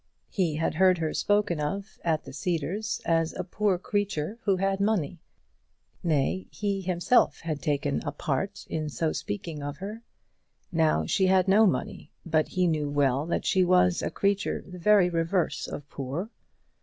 He 0.31 0.55
had 0.55 0.73
heard 0.73 0.97
her 0.97 1.13
spoken 1.13 1.59
of 1.59 1.99
at 2.03 2.23
the 2.23 2.33
Cedars 2.33 3.01
as 3.05 3.33
a 3.33 3.43
poor 3.43 3.77
creature 3.77 4.39
who 4.45 4.55
had 4.55 4.79
money. 4.79 5.19
Nay, 6.03 6.47
he 6.49 6.81
himself 6.81 7.41
had 7.41 7.61
taken 7.61 8.01
a 8.03 8.11
part 8.11 8.65
in 8.67 8.89
so 8.89 9.11
speaking 9.11 9.61
of 9.61 9.77
her. 9.77 10.01
Now 10.71 11.05
she 11.05 11.27
had 11.27 11.47
no 11.47 11.67
money, 11.67 12.11
but 12.25 12.47
he 12.47 12.65
knew 12.65 12.89
well 12.89 13.27
that 13.27 13.45
she 13.45 13.63
was 13.63 14.01
a 14.01 14.09
creature 14.09 14.63
the 14.65 14.79
very 14.79 15.07
reverse 15.07 15.67
of 15.67 15.87
poor. 15.87 16.31